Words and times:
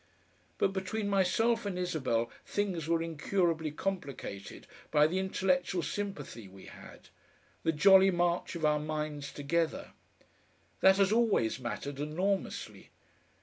But 0.57 0.73
between 0.73 1.07
myself 1.09 1.63
and 1.63 1.77
Isabel 1.77 2.31
things 2.43 2.87
were 2.87 3.03
incurably 3.03 3.69
complicated 3.69 4.65
by 4.89 5.05
the 5.05 5.19
intellectual 5.19 5.83
sympathy 5.83 6.47
we 6.47 6.65
had, 6.65 7.09
the 7.61 7.71
jolly 7.71 8.09
march 8.09 8.55
of 8.55 8.65
our 8.65 8.79
minds 8.79 9.31
together. 9.31 9.91
That 10.79 10.97
has 10.97 11.11
always 11.11 11.59
mattered 11.59 11.99
enormously. 11.99 12.89